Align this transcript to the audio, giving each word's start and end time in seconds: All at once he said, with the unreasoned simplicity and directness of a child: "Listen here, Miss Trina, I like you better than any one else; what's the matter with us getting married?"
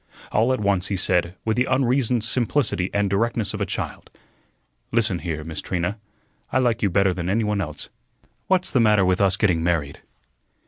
All 0.31 0.51
at 0.51 0.59
once 0.59 0.87
he 0.87 0.97
said, 0.97 1.35
with 1.45 1.57
the 1.57 1.65
unreasoned 1.65 2.23
simplicity 2.23 2.89
and 2.91 3.07
directness 3.07 3.53
of 3.53 3.61
a 3.61 3.67
child: 3.67 4.09
"Listen 4.91 5.19
here, 5.19 5.43
Miss 5.43 5.61
Trina, 5.61 5.99
I 6.51 6.57
like 6.57 6.81
you 6.81 6.89
better 6.89 7.13
than 7.13 7.29
any 7.29 7.43
one 7.43 7.61
else; 7.61 7.89
what's 8.47 8.71
the 8.71 8.79
matter 8.79 9.05
with 9.05 9.21
us 9.21 9.37
getting 9.37 9.61
married?" 9.63 10.01